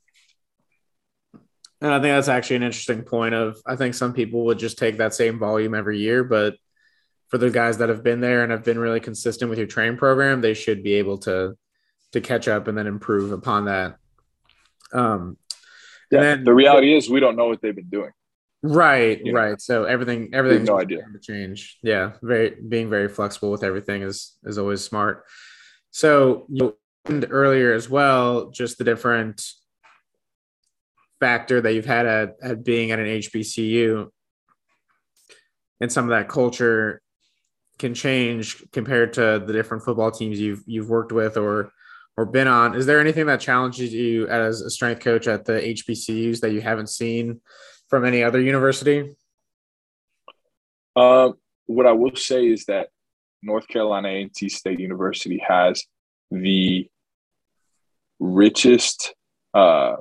[1.80, 4.78] and I think that's actually an interesting point of I think some people would just
[4.78, 6.56] take that same volume every year, but
[7.28, 9.98] for the guys that have been there and have been really consistent with your training
[9.98, 11.56] program, they should be able to
[12.12, 13.96] to catch up and then improve upon that.
[14.92, 15.36] Um
[16.10, 18.12] yeah, then, the reality is we don't know what they've been doing.
[18.62, 19.50] Right, you right.
[19.50, 19.56] Know?
[19.58, 21.78] So everything everything no idea to change.
[21.82, 25.24] Yeah, very being very flexible with everything is is always smart.
[25.90, 26.76] So you
[27.08, 29.44] mentioned earlier as well, just the different
[31.20, 34.08] factor that you've had at, at being at an HBCU
[35.80, 37.00] and some of that culture
[37.78, 41.72] can change compared to the different football teams you've you've worked with or
[42.16, 42.74] or been on.
[42.74, 46.60] Is there anything that challenges you as a strength coach at the HBCUs that you
[46.60, 47.40] haven't seen
[47.88, 49.14] from any other university?
[50.96, 51.30] Uh,
[51.66, 52.88] what I will say is that
[53.40, 55.84] North Carolina A&T State University has
[56.32, 56.88] the
[58.18, 59.14] richest
[59.54, 59.96] uh,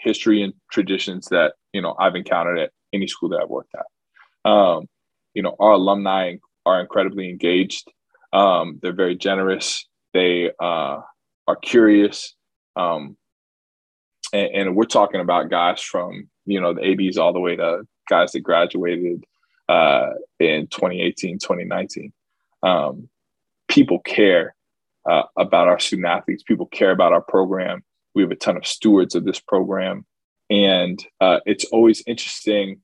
[0.00, 4.50] history and traditions that you know I've encountered at any school that I've worked at.
[4.50, 4.86] Um,
[5.34, 6.36] you know, our alumni
[6.66, 7.90] are incredibly engaged.
[8.32, 9.86] Um, they're very generous.
[10.12, 11.00] They uh,
[11.46, 12.34] are curious,
[12.76, 13.16] um,
[14.32, 17.82] and, and, we're talking about guys from you know the ABs all the way to
[18.08, 19.24] guys that graduated
[19.68, 22.12] uh, in 2018, 2019.
[22.62, 23.08] Um,
[23.68, 24.54] people care
[25.08, 26.42] uh, about our student athletes.
[26.42, 27.82] People care about our program.
[28.14, 30.04] We have a ton of stewards of this program,
[30.48, 32.80] and uh, it's always interesting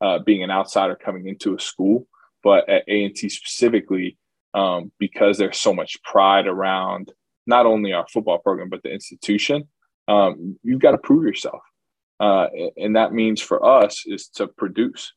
[0.00, 2.06] uh, being an outsider coming into a school
[2.46, 4.16] but at A&T specifically,
[4.54, 7.12] um, because there's so much pride around
[7.44, 9.66] not only our football program but the institution,
[10.06, 11.60] um, you've got to prove yourself,
[12.20, 15.12] uh, and that means for us is to produce,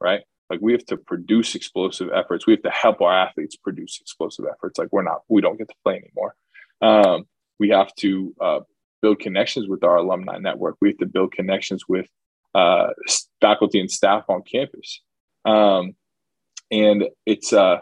[0.00, 0.22] right?
[0.48, 2.46] Like we have to produce explosive efforts.
[2.46, 4.78] We have to help our athletes produce explosive efforts.
[4.78, 6.34] Like we're not, we don't get to play anymore.
[6.80, 7.26] Um,
[7.58, 8.60] we have to uh,
[9.04, 10.76] build connections with our alumni network.
[10.80, 12.06] We have to build connections with
[12.54, 12.88] uh,
[13.40, 15.00] faculty and staff on campus.
[15.44, 15.94] Um,
[16.70, 17.78] and it's uh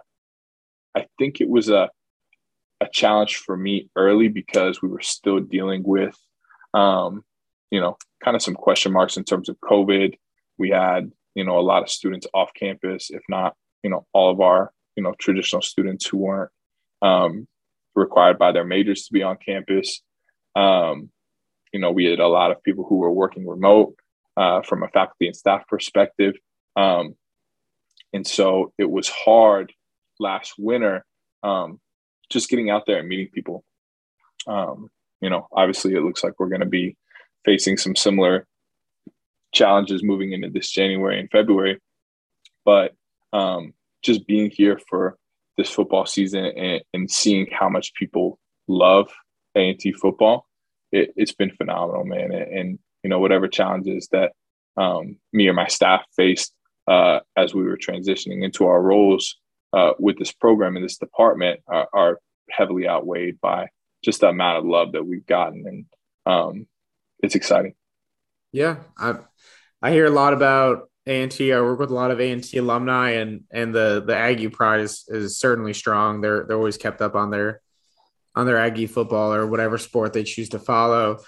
[0.96, 1.88] i think it was a
[2.80, 6.16] a challenge for me early because we were still dealing with
[6.74, 7.24] um
[7.70, 10.14] you know kind of some question marks in terms of covid
[10.58, 14.30] we had you know a lot of students off campus if not you know all
[14.30, 16.50] of our you know traditional students who weren't
[17.00, 17.48] um,
[17.96, 20.02] required by their majors to be on campus
[20.56, 21.10] um,
[21.72, 23.94] you know we had a lot of people who were working remote
[24.36, 26.34] uh, from a faculty and staff perspective
[26.76, 27.14] um,
[28.12, 29.72] and so it was hard
[30.18, 31.04] last winter,
[31.42, 31.80] um,
[32.30, 33.64] just getting out there and meeting people.
[34.46, 36.96] Um, you know, obviously, it looks like we're going to be
[37.44, 38.46] facing some similar
[39.52, 41.78] challenges moving into this January and February.
[42.64, 42.92] But
[43.32, 45.16] um, just being here for
[45.56, 48.38] this football season and, and seeing how much people
[48.68, 49.08] love
[49.56, 50.46] A&T football,
[50.90, 52.32] it, has been phenomenal, man.
[52.32, 54.32] And, and, you know, whatever challenges that
[54.76, 56.54] um, me or my staff faced
[56.88, 59.36] uh, as we were transitioning into our roles
[59.72, 63.68] uh, with this program and this department are, are, heavily outweighed by
[64.04, 65.86] just the amount of love that we've gotten, and
[66.26, 66.66] um,
[67.20, 67.72] it's exciting.
[68.50, 69.14] Yeah, I
[69.80, 71.52] I hear a lot about A&T.
[71.52, 75.04] I work with a lot of A&T alumni, and and the the Aggie pride is,
[75.08, 76.20] is certainly strong.
[76.20, 77.61] They're they're always kept up on their
[78.34, 81.18] on their Aggie football or whatever sport they choose to follow.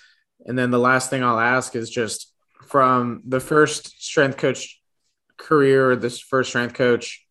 [0.47, 2.33] And then the last thing I'll ask is just
[2.67, 4.81] from the first strength coach
[5.37, 7.25] career, this first strength coach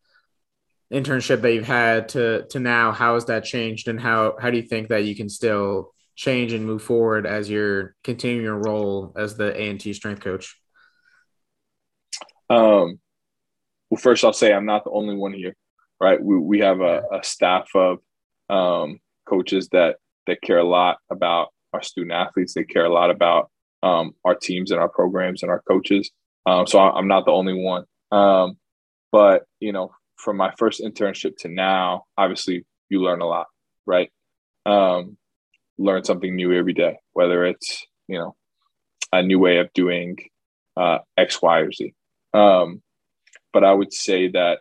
[0.92, 4.56] internship that you've had to to now, how has that changed, and how how do
[4.56, 9.12] you think that you can still change and move forward as you're continuing your role
[9.16, 10.56] as the A and T strength coach?
[12.48, 13.00] Um,
[13.90, 15.56] well, first I'll say I'm not the only one here,
[16.00, 16.22] right?
[16.22, 17.98] We we have a, a staff of
[18.48, 22.54] um, coaches that that care a lot about our student athletes.
[22.54, 23.50] They care a lot about
[23.82, 26.10] um, our teams and our programs and our coaches.
[26.46, 27.84] Um, so I'm not the only one.
[28.10, 28.56] Um,
[29.12, 33.46] but you know, from my first internship to now, obviously you learn a lot,
[33.86, 34.10] right?
[34.66, 35.16] Um,
[35.78, 38.34] learn something new every day, whether it's you know
[39.12, 40.16] a new way of doing
[40.76, 41.94] uh, X, Y, or Z.
[42.32, 42.82] Um,
[43.52, 44.58] but I would say that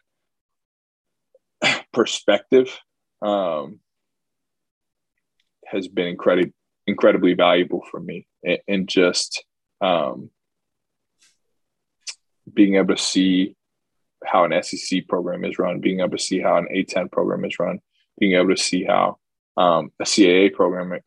[1.93, 2.80] perspective
[3.21, 3.80] um,
[5.73, 6.53] has been incredibly
[6.86, 9.43] incredibly valuable for me, and, and just
[9.81, 10.29] um,
[12.51, 13.55] being able to see
[14.25, 17.57] how an SEC program is run, being able to see how an A10 program is
[17.59, 17.79] run,
[18.19, 19.17] being able to see how
[19.57, 20.99] um, a CAA program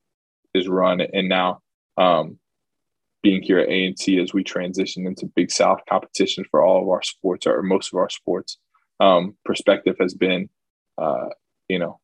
[0.55, 1.61] is run, and now
[1.96, 2.38] um,
[3.22, 7.02] being here at A&T as we transition into Big South competition for all of our
[7.02, 8.59] sports or most of our sports,
[9.00, 10.48] um, perspective has been,
[10.98, 11.29] uh,
[11.68, 12.00] you know,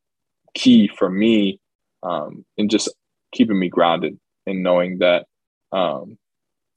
[0.53, 1.59] key for me
[2.03, 2.89] um, in just
[3.31, 5.25] keeping me grounded and knowing that,
[5.71, 6.17] um,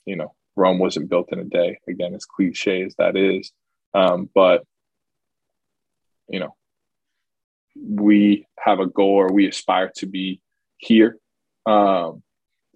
[0.05, 1.79] you know, Rome wasn't built in a day.
[1.89, 3.53] Again, as cliche as that is,
[3.93, 4.65] um, but
[6.29, 6.55] you know,
[7.77, 10.41] we have a goal or we aspire to be
[10.79, 11.19] here.
[11.67, 12.23] Um,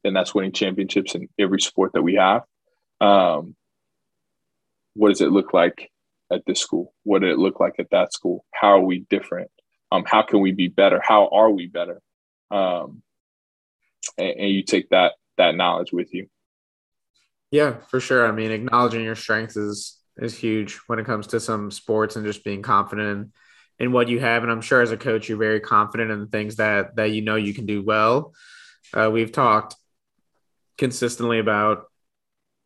[0.05, 2.43] and that's winning championships in every sport that we have.
[3.01, 3.57] Um,
[4.95, 5.91] what does it look like
[6.33, 6.95] at this school?
[7.05, 8.45] What did it look like at that school?
[8.53, 9.51] How are we different?
[9.93, 11.01] Um, how can we be better?
[11.03, 12.01] How are we better?
[12.51, 13.03] Um,
[14.19, 16.29] and, and you take that that knowledge with you.
[17.51, 18.27] Yeah, for sure.
[18.27, 22.27] I mean, acknowledging your strengths is is huge when it comes to some sports and
[22.27, 23.09] just being confident
[23.79, 24.43] in, in what you have.
[24.43, 27.23] And I'm sure as a coach, you're very confident in the things that that you
[27.23, 28.35] know you can do well.
[28.93, 29.77] Uh, we've talked
[30.79, 31.85] consistently about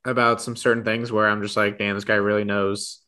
[0.04, 3.00] about some certain things where I'm just like, damn, this guy really knows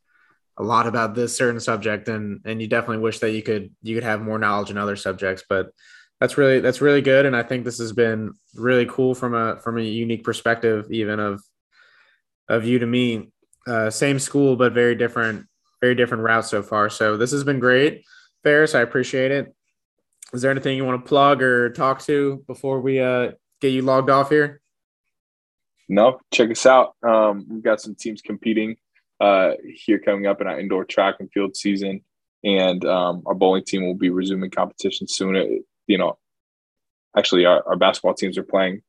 [0.57, 3.95] a lot about this certain subject, and and you definitely wish that you could you
[3.95, 5.71] could have more knowledge in other subjects, but
[6.21, 9.61] that's really that's really good, and I think this has been really cool from a
[9.61, 11.43] from a unique perspective, even of
[12.49, 13.31] of you to me.
[13.67, 15.45] Uh, same school, but very different,
[15.81, 16.89] very different routes so far.
[16.89, 18.05] So this has been great,
[18.45, 18.75] Faris.
[18.75, 19.53] I appreciate it.
[20.33, 23.83] Is there anything you want to plug or talk to before we uh, get you
[23.83, 24.61] logged off here?
[25.89, 26.95] No, check us out.
[27.03, 28.77] Um, we've got some teams competing
[29.21, 32.03] uh, here coming up in our indoor track and field season,
[32.45, 35.37] and um, our bowling team will be resuming competition soon.
[35.37, 36.19] It, you know,
[37.17, 38.83] actually, our, our basketball teams are playing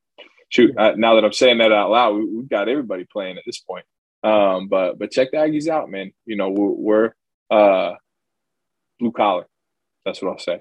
[0.48, 3.44] shoot, uh, now that I'm saying that out loud, we, have got everybody playing at
[3.46, 3.84] this point.
[4.22, 6.12] Um, but but check the Aggies out, man.
[6.26, 7.12] You know, we're,
[7.50, 7.94] we're uh,
[8.98, 9.46] blue collar.
[10.04, 10.60] That's what I'll say.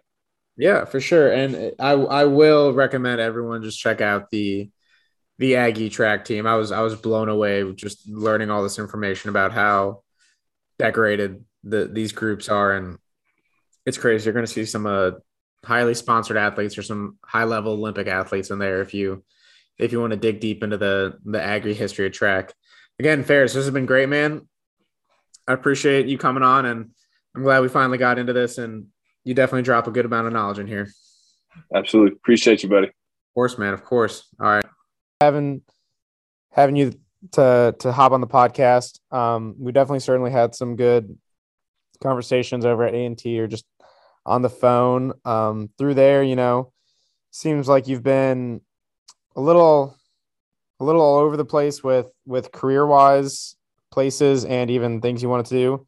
[0.57, 1.31] Yeah, for sure.
[1.31, 4.69] And I I will recommend everyone just check out the
[5.39, 6.45] the Aggie track team.
[6.45, 10.03] I was I was blown away just learning all this information about how
[10.77, 12.97] decorated the these groups are, and
[13.85, 14.25] it's crazy.
[14.25, 15.11] You're going to see some uh,
[15.63, 19.23] highly sponsored athletes or some high level Olympic athletes in there if you
[19.77, 22.53] if you want to dig deep into the the Aggie history of track.
[22.99, 24.47] Again, Faris, this has been great, man.
[25.47, 26.91] I appreciate you coming on, and
[27.35, 28.57] I'm glad we finally got into this.
[28.57, 28.87] And
[29.23, 30.89] you definitely drop a good amount of knowledge in here.
[31.73, 32.87] Absolutely, appreciate you, buddy.
[32.87, 33.73] Of course, man.
[33.73, 34.27] Of course.
[34.39, 34.65] All right,
[35.21, 35.61] having
[36.51, 36.93] having you
[37.33, 38.99] to to hop on the podcast.
[39.11, 41.17] Um, we definitely certainly had some good
[42.01, 43.65] conversations over at A and T or just
[44.27, 45.13] on the phone.
[45.25, 46.71] Um, through there, you know,
[47.31, 48.61] seems like you've been
[49.35, 49.97] a little
[50.79, 53.55] a little all over the place with with career wise
[53.91, 55.87] places and even things you wanted to do.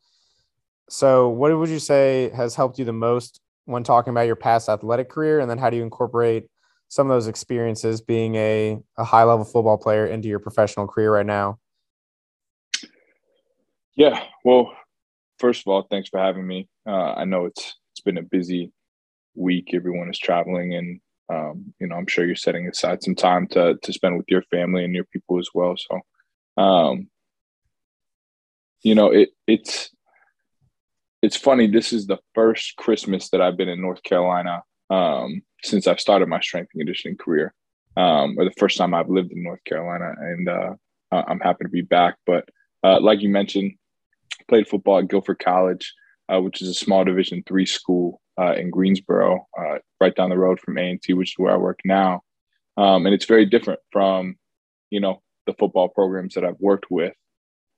[0.89, 4.67] So, what would you say has helped you the most when talking about your past
[4.67, 6.47] athletic career, and then how do you incorporate
[6.87, 11.13] some of those experiences being a, a high level football player into your professional career
[11.13, 11.59] right now?
[13.95, 14.75] Yeah, well,
[15.37, 16.67] first of all, thanks for having me.
[16.87, 18.71] Uh, I know it's it's been a busy
[19.35, 19.73] week.
[19.73, 23.75] Everyone is traveling, and um, you know, I'm sure you're setting aside some time to
[23.75, 25.75] to spend with your family and your people as well.
[25.77, 27.09] So, um,
[28.83, 29.89] you know, it it's
[31.21, 31.67] it's funny.
[31.67, 36.29] This is the first Christmas that I've been in North Carolina um, since I've started
[36.29, 37.53] my strength and conditioning career,
[37.97, 40.73] um, or the first time I've lived in North Carolina, and uh,
[41.11, 42.15] I'm happy to be back.
[42.25, 42.47] But
[42.81, 43.73] uh, like you mentioned,
[44.47, 45.93] played football at Guilford College,
[46.31, 50.37] uh, which is a small Division three school uh, in Greensboro, uh, right down the
[50.37, 52.21] road from A and T, which is where I work now.
[52.77, 54.37] Um, and it's very different from,
[54.89, 57.13] you know, the football programs that I've worked with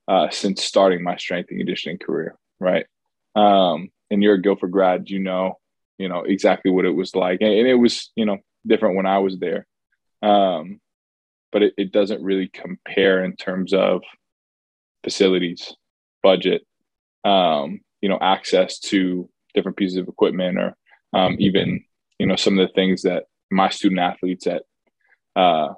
[0.06, 2.36] uh, since starting my strength and conditioning career.
[2.60, 2.86] Right.
[3.34, 5.58] Um, and you're a Guilford grad, you know,
[5.98, 9.06] you know exactly what it was like, and, and it was, you know, different when
[9.06, 9.66] I was there.
[10.20, 10.80] Um,
[11.50, 14.02] but it, it doesn't really compare in terms of
[15.02, 15.74] facilities,
[16.22, 16.66] budget,
[17.24, 20.76] um, you know, access to different pieces of equipment or
[21.14, 21.82] um, even,
[22.18, 24.64] you know, some of the things that my student athletes at,
[25.36, 25.68] uh,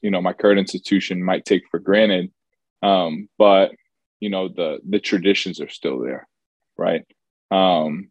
[0.00, 2.30] you know, my current institution might take for granted.
[2.82, 3.72] Um, but,
[4.20, 6.28] you know, the, the traditions are still there,
[6.78, 7.02] right?
[7.50, 8.10] Um,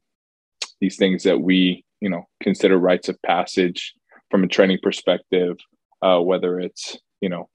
[0.81, 3.93] these things that we, you know, consider rites of passage
[4.29, 5.57] from a training perspective,
[6.01, 7.49] uh, whether it's, you know,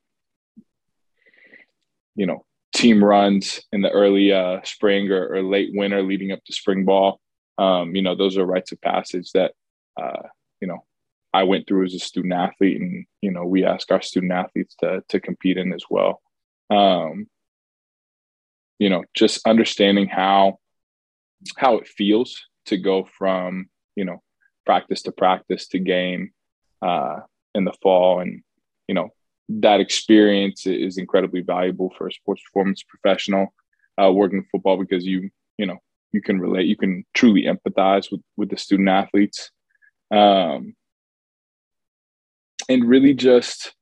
[2.14, 2.44] you know,
[2.78, 6.84] team runs in the early uh, spring or, or, late winter leading up to spring
[6.84, 7.20] ball.
[7.58, 9.52] Um, you know, those are rites of passage that,
[10.00, 10.28] uh,
[10.60, 10.84] you know,
[11.34, 14.76] I went through as a student athlete and, you know, we ask our student athletes
[14.76, 16.22] to, to compete in as well.
[16.70, 17.26] Um,
[18.78, 20.58] you know, just understanding how,
[21.56, 24.22] how it feels to go from, you know,
[24.64, 26.30] practice to practice to game
[26.80, 27.16] uh,
[27.56, 28.20] in the fall.
[28.20, 28.42] And,
[28.86, 29.08] you know,
[29.48, 33.54] that experience is incredibly valuable for a sports performance professional
[34.02, 35.78] uh, working football because you you know
[36.12, 39.50] you can relate you can truly empathize with with the student athletes.
[40.10, 40.74] Um,
[42.70, 43.74] and really just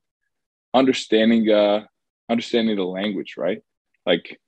[0.73, 1.83] understanding uh
[2.29, 3.61] understanding the language right?
[4.05, 4.39] Like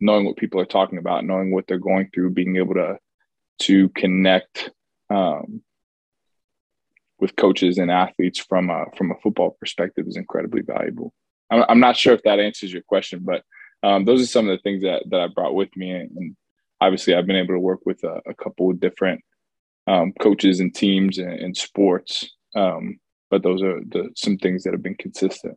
[0.00, 2.98] knowing what people are talking about knowing what they're going through being able to
[3.60, 4.70] to connect
[5.10, 5.62] um,
[7.20, 11.12] with coaches and athletes from a from a football perspective is incredibly valuable.
[11.50, 13.42] I'm, I'm not sure if that answers your question, but
[13.82, 16.36] um, those are some of the things that that I brought with me, and
[16.80, 19.22] obviously I've been able to work with a, a couple of different
[19.86, 22.30] um, coaches and teams and, and sports.
[22.54, 22.98] Um,
[23.30, 25.56] but those are the some things that have been consistent.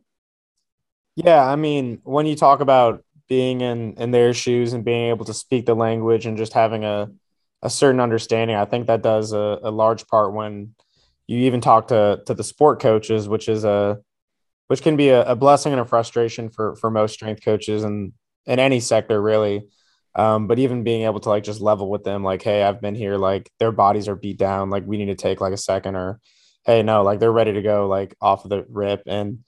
[1.16, 5.24] Yeah, I mean, when you talk about being in in their shoes and being able
[5.24, 7.10] to speak the language and just having a
[7.62, 10.74] a certain understanding, I think that does a, a large part when
[11.26, 13.98] you even talk to to the sport coaches, which is a
[14.68, 18.12] which can be a, a blessing and a frustration for for most strength coaches and
[18.46, 19.68] in any sector really.
[20.16, 22.94] Um, but even being able to like just level with them, like, hey, I've been
[22.94, 25.96] here, like their bodies are beat down, like we need to take like a second,
[25.96, 26.20] or
[26.64, 29.02] hey, no, like they're ready to go, like off of the rip.
[29.06, 29.40] And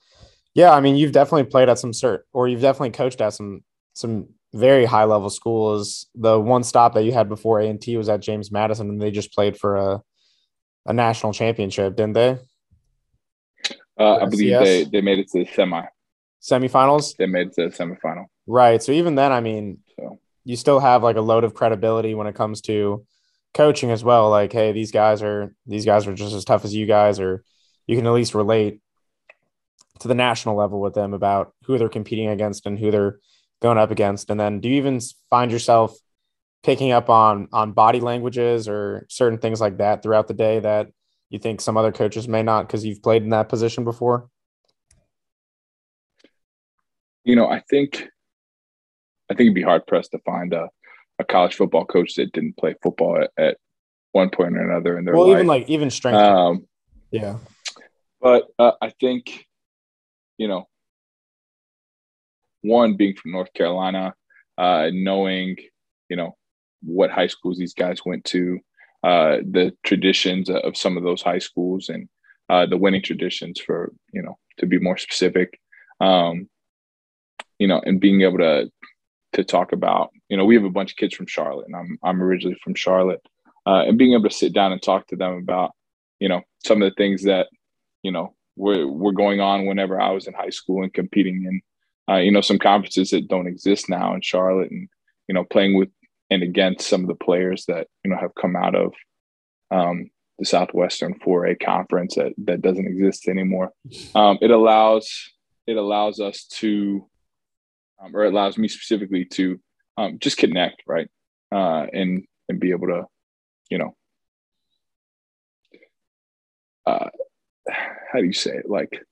[0.54, 3.62] yeah, I mean, you've definitely played at some cert, or you've definitely coached at some
[3.94, 6.06] some very high level schools.
[6.14, 9.00] The one stop that you had before A and T was at James Madison, and
[9.00, 10.02] they just played for a
[10.86, 12.38] a national championship, didn't they?
[13.98, 15.82] Uh, I believe they, they made it to the semi.
[16.42, 17.16] Semifinals?
[17.16, 18.26] They made it to the semifinal.
[18.46, 18.82] Right.
[18.82, 20.20] So even then, I mean, so.
[20.44, 23.04] you still have like a load of credibility when it comes to
[23.54, 24.30] coaching as well.
[24.30, 27.42] Like, hey, these guys are these guys are just as tough as you guys, or
[27.86, 28.80] you can at least relate
[30.00, 33.18] to the national level with them about who they're competing against and who they're
[33.60, 34.30] going up against.
[34.30, 35.96] And then do you even find yourself
[36.66, 40.88] picking up on on body languages or certain things like that throughout the day that
[41.30, 44.28] you think some other coaches may not because you've played in that position before?
[47.24, 48.08] You know, I think
[49.30, 50.68] I think it'd be hard pressed to find a,
[51.20, 53.58] a college football coach that didn't play football at, at
[54.10, 55.36] one point or another in their well, life.
[55.36, 56.18] even like even strength.
[56.18, 56.66] Um,
[57.12, 57.38] yeah,
[58.20, 59.46] but uh, I think
[60.36, 60.66] you know,
[62.62, 64.14] one being from North Carolina,
[64.58, 65.56] uh, knowing
[66.08, 66.36] you know
[66.82, 68.58] what high schools these guys went to,
[69.02, 72.08] uh, the traditions of some of those high schools, and
[72.48, 75.60] uh, the winning traditions for you know to be more specific.
[76.00, 76.48] Um,
[77.58, 78.70] you know, and being able to
[79.32, 81.98] to talk about you know we have a bunch of kids from Charlotte, and I'm
[82.02, 83.22] I'm originally from Charlotte,
[83.66, 85.72] uh, and being able to sit down and talk to them about
[86.20, 87.48] you know some of the things that
[88.02, 91.60] you know were were going on whenever I was in high school and competing in
[92.12, 94.88] uh, you know some conferences that don't exist now in Charlotte and
[95.28, 95.90] you know playing with
[96.30, 98.92] and against some of the players that you know have come out of
[99.70, 103.72] um, the Southwestern 4A conference that that doesn't exist anymore.
[104.14, 105.32] Um, it allows
[105.66, 107.08] it allows us to,
[108.02, 109.60] um, or it allows me specifically to
[109.96, 111.08] um, just connect, right,
[111.52, 113.04] uh, and and be able to,
[113.70, 113.96] you know,
[116.86, 117.08] uh,
[117.68, 118.68] how do you say it?
[118.68, 119.02] Like,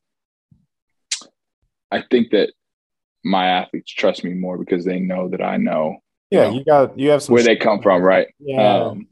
[1.91, 2.53] I think that
[3.25, 5.97] my athletes trust me more because they know that I know
[6.35, 8.29] yeah, you got you have some where they come from, right?
[8.39, 9.07] Yeah, um,